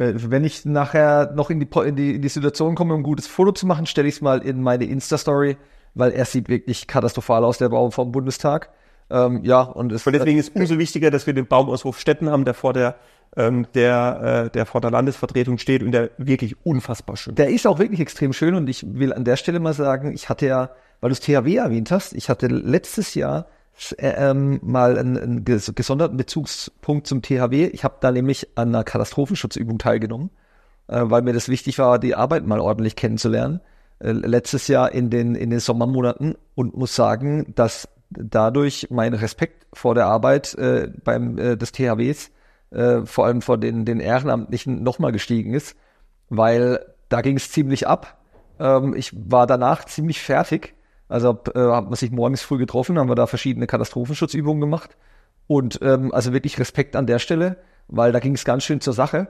[0.00, 3.26] wenn ich nachher noch in die, in die, in die Situation komme, um ein gutes
[3.26, 5.58] Foto zu machen, stelle ich es mal in meine Insta-Story,
[5.94, 8.70] weil er sieht wirklich katastrophal aus, der Baum vom Bundestag.
[9.10, 12.30] Ähm, ja, und es Und deswegen ist umso wichtiger, dass wir den Baum aus Hofstetten
[12.30, 12.96] haben, der vor der,
[13.36, 17.34] ähm, der, äh, der vor der Landesvertretung steht und der wirklich unfassbar schön.
[17.34, 20.28] Der ist auch wirklich extrem schön und ich will an der Stelle mal sagen, ich
[20.28, 23.59] hatte ja, weil du das THW erwähnt hast, ich hatte letztes Jahr äh,
[23.98, 27.66] ähm, mal einen, einen ges gesonderten Bezugspunkt zum THW.
[27.66, 30.30] Ich habe da nämlich an einer Katastrophenschutzübung teilgenommen,
[30.88, 33.60] äh, weil mir das wichtig war, die Arbeit mal ordentlich kennenzulernen.
[33.98, 39.66] Äh, letztes Jahr in den, in den Sommermonaten und muss sagen, dass dadurch mein Respekt
[39.72, 42.30] vor der Arbeit äh, beim äh, des THWs,
[42.70, 45.76] äh, vor allem vor den, den Ehrenamtlichen, nochmal gestiegen ist
[46.30, 48.18] weil da ging es ziemlich ab.
[48.58, 50.74] Ähm, ich war danach ziemlich fertig.
[51.10, 54.96] Also äh, hat man sich morgens früh getroffen, haben wir da verschiedene Katastrophenschutzübungen gemacht.
[55.48, 57.56] Und ähm, also wirklich Respekt an der Stelle,
[57.88, 59.26] weil da ging es ganz schön zur Sache.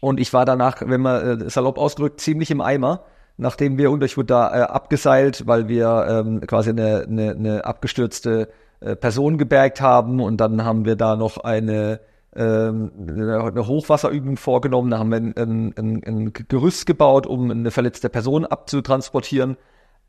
[0.00, 3.02] Und ich war danach, wenn man äh, salopp ausgedrückt, ziemlich im Eimer,
[3.36, 7.64] nachdem wir, und ich wurde da äh, abgeseilt, weil wir ähm, quasi eine, eine, eine
[7.64, 11.98] abgestürzte äh, Person gebergt haben und dann haben wir da noch eine,
[12.36, 18.08] ähm, eine Hochwasserübung vorgenommen, da haben wir ein, ein, ein Gerüst gebaut, um eine verletzte
[18.08, 19.56] Person abzutransportieren.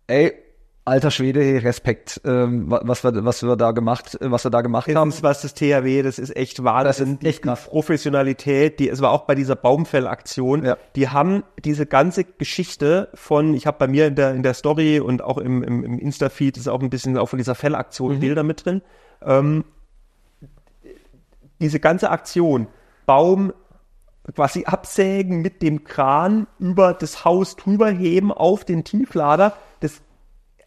[0.06, 0.34] Ey,
[0.88, 4.88] alter Schwede, Respekt, ähm, wa- was wir, was wir da gemacht, was wir da gemacht
[4.88, 5.10] haben.
[5.10, 7.18] Erstens, was das THW, das ist echt Wahnsinn.
[7.18, 7.66] Das ist echt krass.
[7.66, 10.78] Professionalität, die, es war auch bei dieser Baumfellaktion, Ja.
[10.96, 15.00] die haben diese ganze Geschichte von, ich habe bei mir in der, in der Story
[15.00, 18.20] und auch im, im, im Insta-Feed ist auch ein bisschen auch von dieser Fellaktion Mhm.
[18.20, 18.82] Bilder mit drin.
[19.22, 19.66] Ähm,
[21.60, 22.68] diese ganze Aktion,
[23.06, 23.52] Baum
[24.36, 30.02] quasi absägen mit dem Kran über das Haus drüber heben auf den Tieflader, das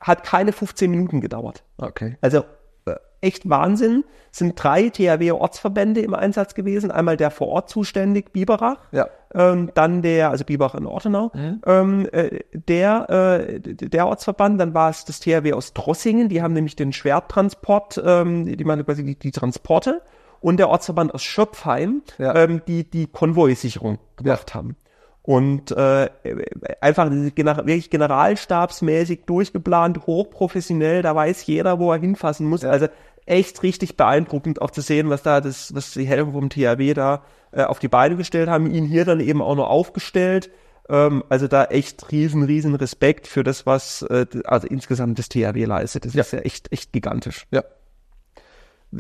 [0.01, 1.63] hat keine 15 Minuten gedauert.
[1.79, 2.17] Okay.
[2.21, 2.45] Also
[2.87, 4.05] äh, echt Wahnsinn.
[4.33, 6.91] Es sind drei THW-Ortsverbände im Einsatz gewesen.
[6.91, 8.79] Einmal der vor Ort zuständig, Biberach.
[8.93, 9.09] Ja.
[9.35, 11.31] Ähm, dann der, also Biberach in Ortenau,
[11.67, 16.53] ähm, äh, der, äh, der Ortsverband, dann war es das THW aus Drossingen, die haben
[16.55, 20.03] nämlich den Schwerttransport, ähm, die machen quasi die, die Transporte
[20.41, 22.35] und der Ortsverband aus Schöpfheim, Ja.
[22.35, 24.77] ähm, die die Konvoisicherung gemacht haben.
[25.23, 26.09] Und äh,
[26.81, 32.63] einfach wirklich generalstabsmäßig durchgeplant, hochprofessionell, da weiß jeder, wo er hinfassen muss.
[32.63, 32.71] Ja.
[32.71, 32.89] Also
[33.27, 37.23] echt richtig beeindruckend auch zu sehen, was da das, was die Helfer vom THW da
[37.53, 40.51] äh, auf die Beine gestellt haben, ihn hier dann eben auch noch aufgestellt.
[40.89, 45.65] Ähm, also da echt riesen, riesen Respekt für das, was äh, also insgesamt das THW
[45.65, 46.07] leistet.
[46.07, 46.23] Das ja.
[46.23, 47.47] ist ja echt, echt gigantisch.
[47.51, 47.63] Ja.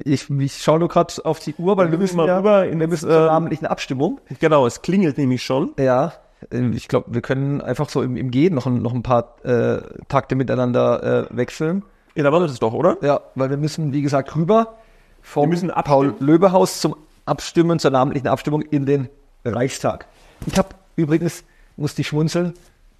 [0.04, 2.66] Ich, ich schaue nur gerade auf die Uhr, weil wir, wir müssen mal ja, rüber
[2.66, 4.20] in der äh, namentlichen Abstimmung.
[4.38, 5.72] Genau, es klingelt nämlich schon.
[5.78, 6.12] Ja,
[6.52, 9.36] äh, ich glaube, wir können einfach so im, im Gehen noch, ein, noch ein paar
[9.44, 11.82] äh, Takte miteinander äh, wechseln.
[12.14, 12.98] Ja, da war das doch, oder?
[13.02, 14.76] Ja, weil wir müssen, wie gesagt, rüber
[15.22, 19.08] vom wir müssen Paul-Löbe-Haus zum Abstimmen, zur namentlichen Abstimmung in den
[19.44, 20.06] Reichstag.
[20.46, 21.44] Ich habe übrigens,
[21.76, 22.54] musste ich schmunzeln,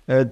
[0.07, 0.27] äh,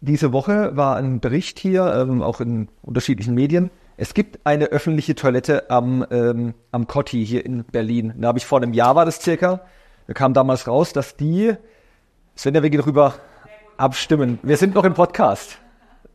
[0.00, 5.14] diese Woche war ein Bericht hier, ähm, auch in unterschiedlichen Medien, es gibt eine öffentliche
[5.14, 8.14] Toilette am, ähm, am Cotti hier in Berlin.
[8.16, 9.60] Da habe ich vor einem Jahr war das circa.
[10.06, 11.54] Da kam damals raus, dass die,
[12.34, 13.14] Sven, wir gehen darüber
[13.76, 14.38] abstimmen.
[14.42, 15.58] Wir sind noch im Podcast.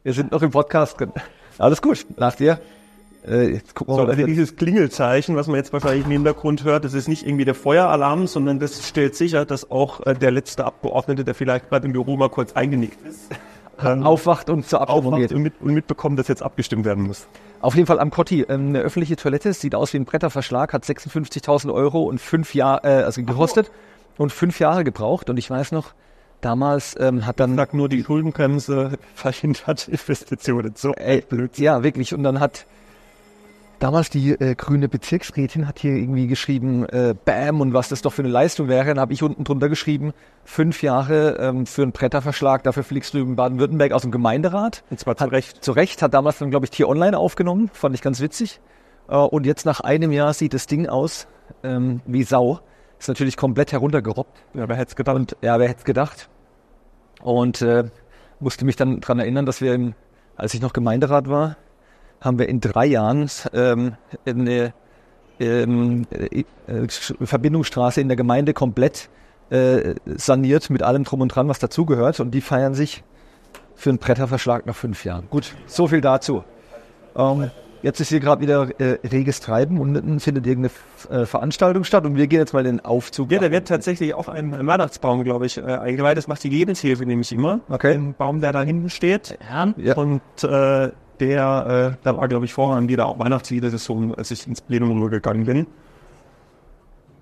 [0.04, 0.98] Wir sind noch im Podcast
[1.58, 2.60] Alles gut, nach dir.
[3.28, 6.64] Äh, jetzt gucken wir so, mal, also dieses Klingelzeichen, was man jetzt wahrscheinlich im Hintergrund
[6.64, 10.32] hört, das ist nicht irgendwie der Feueralarm, sondern das stellt sicher, dass auch äh, der
[10.32, 13.30] letzte Abgeordnete, der vielleicht gerade im Büro mal kurz eingenickt ist,
[13.84, 15.32] ähm, aufwacht und zur Abstimmung geht.
[15.32, 17.28] Und, mit, und mitbekommt, dass jetzt abgestimmt werden muss.
[17.62, 18.42] Auf jeden Fall am Cotti.
[18.42, 22.84] Ähm, eine öffentliche Toilette, sieht aus wie ein Bretterverschlag, hat 56.000 Euro und fünf Jahre,
[22.84, 23.72] äh, also gekostet
[24.18, 24.24] oh.
[24.24, 25.30] und fünf Jahre gebraucht.
[25.30, 25.94] Und ich weiß noch,
[26.42, 27.56] damals ähm, hat dann...
[27.56, 30.74] Sag nur die Schuldenbremse verhindert Investitionen.
[30.76, 31.58] So Ey, blöd.
[31.58, 32.14] Ja, wirklich.
[32.14, 32.66] Und dann hat
[33.80, 38.14] damals die äh, grüne Bezirksrätin hat hier irgendwie geschrieben, äh, Bam und was das doch
[38.14, 38.88] für eine Leistung wäre.
[38.88, 40.14] Dann habe ich unten drunter geschrieben,
[40.44, 44.84] fünf Jahre ähm, für einen Bretterverschlag, dafür fliegst du in Baden-Württemberg aus dem Gemeinderat.
[44.90, 45.64] Und zwar zu hat, Recht.
[45.64, 48.60] Zu Recht, hat damals dann, glaube ich, Tier Online aufgenommen, fand ich ganz witzig.
[49.08, 51.28] Äh, und jetzt nach einem Jahr sieht das Ding aus
[51.64, 52.60] ähm, wie Sau.
[53.00, 54.38] Ist natürlich komplett heruntergerobbt.
[54.54, 55.16] Ja, wer hätte es gedacht?
[55.16, 56.30] Und, ja, wer hätte es gedacht?
[57.22, 57.86] Und äh,
[58.40, 59.94] musste mich dann dran erinnern, dass wir, im,
[60.36, 61.56] als ich noch Gemeinderat war,
[62.22, 64.74] haben wir in drei Jahren ähm, eine
[65.40, 66.44] ähm, äh,
[66.88, 69.10] Verbindungsstraße in der Gemeinde komplett
[69.50, 72.20] äh, saniert mit allem drum und dran, was dazugehört.
[72.20, 73.04] Und die feiern sich
[73.76, 75.28] für einen Bretterverschlag nach fünf Jahren.
[75.30, 76.44] Gut, so viel dazu.
[77.16, 77.50] Ähm,
[77.82, 82.06] jetzt ist hier gerade wieder äh, reges Treiben und unten findet irgendeine äh, Veranstaltung statt
[82.06, 83.32] und wir gehen jetzt mal den Aufzug.
[83.32, 86.18] Ja, da wird tatsächlich auch ein, ein Weihnachtsbaum, glaube ich, äh, eingeweiht.
[86.18, 87.62] Das macht die Lebenshilfe nämlich immer.
[87.70, 87.94] Okay.
[87.94, 89.38] Ein Baum, der da hinten steht.
[89.50, 89.96] Ja.
[89.96, 94.32] Und äh, der, äh, da war, glaube ich, vorher wieder auch Weihnachtslieder, das so, als
[94.32, 95.68] ich ins Plenum rübergegangen bin.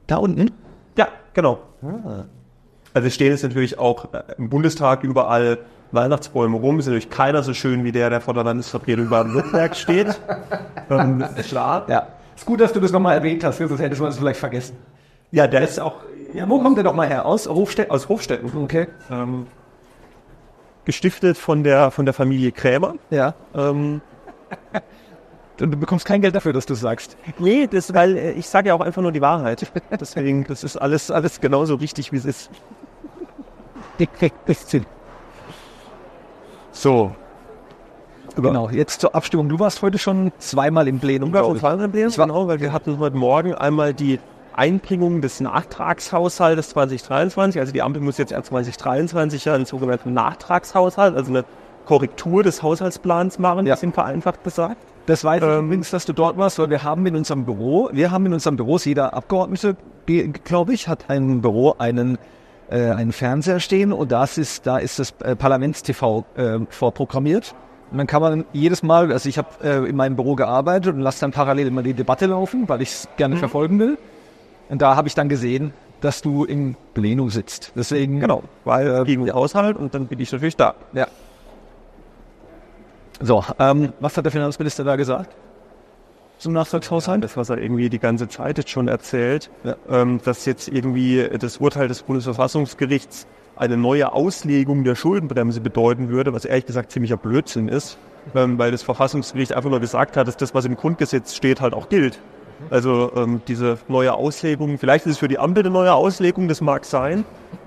[0.08, 0.52] Da unten?
[0.98, 1.60] Ja, genau.
[1.82, 2.26] Ah.
[2.94, 5.60] Also es stehen jetzt natürlich auch äh, im Bundestag überall
[5.92, 6.80] Weihnachtsbäume rum.
[6.80, 10.20] Ist natürlich keiner so schön wie der, der vor der Landesvertretung Baden-Württemberg steht.
[10.90, 11.86] ähm, klar.
[11.88, 12.08] Ja.
[12.36, 14.78] Ist gut, dass du das nochmal erwähnt hast, sonst hättest du es vielleicht vergessen.
[15.32, 15.96] Ja, der ist auch.
[16.34, 17.26] Ja, wo kommt der doch mal her?
[17.26, 17.92] Aus Hofstetten?
[17.92, 18.52] Aus Hofstetten.
[18.64, 18.88] Okay.
[19.10, 19.48] Ähm,
[20.88, 22.95] gestiftet von der, von der Familie Krämer.
[23.10, 23.34] Ja.
[23.54, 24.02] Ähm,
[25.60, 27.17] und du bekommst kein Geld dafür, dass du sagst.
[27.39, 29.69] Nee, das, weil äh, ich sage ja auch einfach nur die Wahrheit.
[30.00, 32.50] Deswegen, das ist alles, alles genauso richtig, wie es ist.
[36.71, 37.13] So.
[38.38, 39.50] Genau, jetzt zur Abstimmung.
[39.50, 41.30] Du warst heute schon zweimal im Plenum.
[41.30, 44.19] Ich war schon zweimal im Plenum, genau, weil wir hatten heute Morgen einmal die
[44.58, 47.60] Einbringung des Nachtragshaushaltes 2023.
[47.60, 51.46] Also die Ampel muss jetzt erst 2023 ja einen sogenannten Nachtragshaushalt, also eine
[51.86, 53.76] Korrektur des Haushaltsplans machen, ja.
[53.76, 54.78] bisschen vereinfacht gesagt.
[55.06, 57.89] Das weiß ich ähm, übrigens, dass du dort warst, weil wir haben in unserem Büro,
[57.93, 59.78] wir haben in unserem Büro, jeder Abgeordnete,
[60.43, 62.17] glaube ich, hat ein Büro einen
[62.70, 67.56] äh, einen Fernseher stehen und das ist, da ist das äh, Parlamentstv äh, vorprogrammiert.
[67.91, 71.00] Und dann kann man jedes Mal, also ich habe äh, in meinem Büro gearbeitet und
[71.00, 73.39] lasse dann parallel immer die Debatte laufen, weil ich es gerne mhm.
[73.39, 73.98] verfolgen will.
[74.69, 77.71] Und da habe ich dann gesehen, dass du im Plenum sitzt.
[77.75, 78.19] Deswegen.
[78.19, 80.75] Genau, weil äh, gegen den Haushalt und dann bin ich natürlich da.
[80.93, 81.08] Ja.
[83.19, 85.36] So, ähm, was hat der Finanzminister da gesagt?
[86.38, 87.23] Zum Nachtragshaushalt?
[87.23, 89.75] Das, was er irgendwie die ganze Zeit jetzt schon erzählt, ja.
[89.89, 93.25] ähm, dass jetzt irgendwie das Urteil des Bundesverfassungsgerichts
[93.56, 97.97] eine neue Auslegung der Schuldenbremse bedeuten würde, was ehrlich gesagt ziemlicher Blödsinn ist,
[98.36, 101.73] ähm, weil das Verfassungsgericht einfach nur gesagt hat, dass das, was im Grundgesetz steht, halt
[101.73, 102.19] auch gilt.
[102.70, 106.62] Also ähm, diese neue Auslegung, vielleicht ist es für die Ampel eine neue Auslegung, das
[106.62, 107.24] mag sein,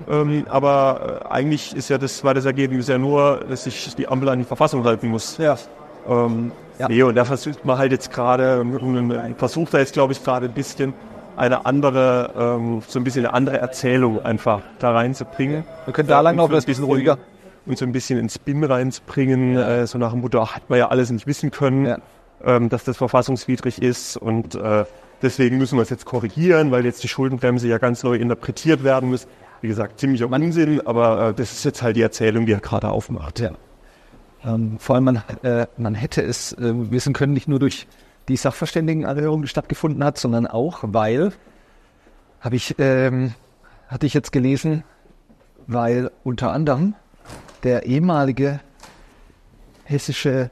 [0.08, 4.08] ähm, aber äh, eigentlich ist ja das, war das Ergebnis ja nur, dass sich die
[4.08, 5.38] Ampel an die Verfassung halten muss.
[5.38, 5.56] Ja.
[6.08, 6.88] Ähm, ja.
[6.88, 8.64] Nee, und da versucht man halt jetzt gerade,
[9.36, 10.94] versucht da jetzt glaube ich gerade ein bisschen
[11.36, 15.64] eine andere, ähm, so ein bisschen eine andere Erzählung einfach da reinzubringen.
[15.84, 17.18] Wir können da lang noch ein bisschen ruhiger.
[17.66, 19.68] Und so ein bisschen ins Spin reinzubringen, ja.
[19.68, 21.84] äh, so nach dem Motto, hat man ja alles nicht wissen können.
[21.84, 21.98] Ja
[22.42, 24.84] dass das verfassungswidrig ist und äh,
[25.22, 29.10] deswegen müssen wir es jetzt korrigieren, weil jetzt die Schuldenbremse ja ganz neu interpretiert werden
[29.10, 29.26] muss.
[29.60, 32.88] wie gesagt, ziemlicher Unsinn, aber äh, das ist jetzt halt die Erzählung, die er gerade
[32.88, 33.40] aufmacht.
[33.40, 33.52] Ja.
[34.44, 37.86] Ähm, vor allem, man, äh, man hätte es äh, wissen können, nicht nur durch
[38.28, 41.32] die Sachverständigenanhörung, die stattgefunden hat, sondern auch, weil,
[42.40, 43.34] habe ich, ähm,
[43.88, 44.84] hatte ich jetzt gelesen,
[45.66, 46.94] weil unter anderem
[47.64, 48.60] der ehemalige
[49.84, 50.50] hessische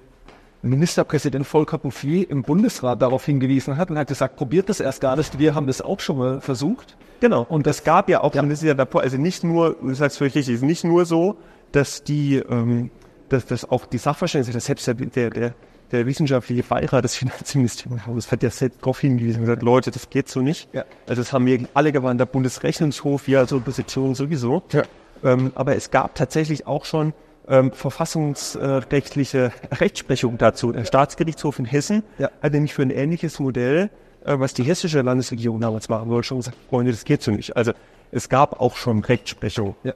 [0.63, 5.17] Ministerpräsident Volker Bouffier im Bundesrat darauf hingewiesen hat und hat gesagt, probiert das erst gar
[5.17, 6.97] nicht, wir haben das auch schon mal versucht.
[7.21, 7.47] Genau.
[7.49, 8.43] Und das gab ja auch, ja.
[8.43, 11.05] das ist ja davor, also nicht nur, du sagst völlig richtig, es ist nicht nur
[11.05, 11.37] so,
[11.73, 12.91] dass die, ähm,
[13.29, 15.55] dass, dass auch die Sachverständigen, dass selbst der, der, der,
[15.93, 20.29] der wissenschaftliche Beirat des Finanzministeriums hat ja selbst darauf hingewiesen und gesagt, Leute, das geht
[20.29, 20.69] so nicht.
[20.73, 20.85] Ja.
[21.07, 24.63] Also das haben wir alle gewarnt, der Bundesrechnungshof, wir als Opposition sowieso.
[24.73, 24.83] Ja.
[25.25, 27.13] Ähm, aber es gab tatsächlich auch schon
[27.49, 30.73] ähm, verfassungsrechtliche Rechtsprechung dazu.
[30.73, 32.31] Der Staatsgerichtshof in Hessen ja.
[32.43, 33.91] hat nämlich für ein ähnliches Modell,
[34.25, 37.57] äh, was die hessische Landesregierung damals machen wollte, schon gesagt, Freunde, das geht so nicht.
[37.57, 37.73] Also
[38.13, 39.77] es gab auch schon Rechtsprechung.
[39.83, 39.95] Ja.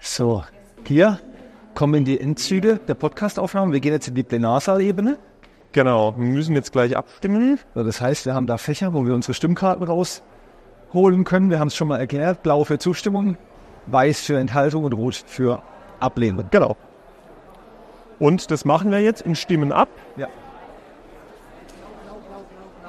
[0.00, 0.44] So,
[0.84, 1.20] hier
[1.74, 3.72] kommen die Endzüge der Podcastaufnahme.
[3.72, 5.18] Wir gehen jetzt in die Plenarsaalebene.
[5.72, 7.58] Genau, wir müssen jetzt gleich abstimmen.
[7.74, 11.50] So, das heißt, wir haben da Fächer, wo wir unsere Stimmkarten rausholen können.
[11.50, 12.42] Wir haben es schon mal erklärt.
[12.42, 13.38] Blau für Zustimmung,
[13.86, 15.62] weiß für Enthaltung und rot für
[16.02, 16.46] Ablehnen.
[16.50, 16.76] Genau.
[18.18, 19.88] Und das machen wir jetzt in Stimmen ab.
[20.16, 20.28] Ja.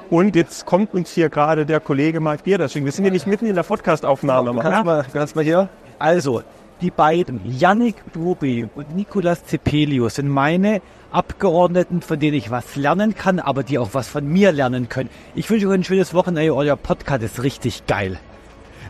[0.10, 3.26] Und jetzt kommt uns hier gerade der Kollege Mark Bier, deswegen, wir sind hier nicht
[3.26, 4.62] mitten in der Podcast-Aufnahme.
[4.62, 5.70] Kannst mal, kannst mal hier?
[5.98, 6.44] Also,
[6.82, 13.16] die beiden, Yannick Brubi und Nicolas Cepelius, sind meine Abgeordneten, von denen ich was lernen
[13.16, 15.10] kann, aber die auch was von mir lernen können.
[15.34, 16.54] Ich wünsche euch ein schönes Wochenende.
[16.54, 18.20] Euer Podcast ist richtig geil.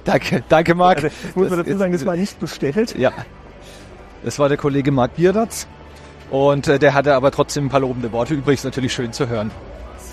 [0.03, 1.03] Danke, danke Marc.
[1.03, 2.97] Also, muss man dazu sagen, das war nicht bestellt.
[2.97, 3.13] Ja.
[4.23, 5.67] Das war der Kollege Marc Bierdatz.
[6.31, 8.63] Und äh, der hatte aber trotzdem ein paar lobende Worte übrig.
[8.63, 9.51] natürlich schön zu hören.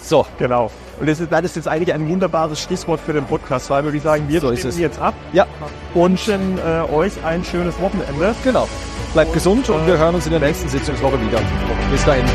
[0.03, 0.27] So.
[0.39, 0.71] Genau.
[0.99, 3.97] Und das ist, das ist jetzt eigentlich ein wunderbares Stichwort für den Podcast, weil würde
[3.97, 5.15] ich sagen, wir so jetzt ab.
[5.33, 5.47] Ja.
[5.95, 8.35] Und wünschen äh, euch ein schönes Wochenende.
[8.45, 8.69] Genau.
[9.13, 11.41] Bleibt und, gesund und äh, wir hören uns in der nächsten Sitzungswoche wieder.
[11.91, 12.27] Bis dahin.